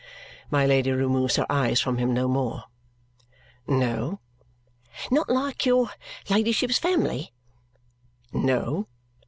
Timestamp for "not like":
5.11-5.63